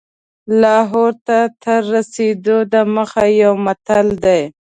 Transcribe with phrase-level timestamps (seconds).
[0.61, 4.41] لاهور ته تر رسېدلو دمخه یو متل دی.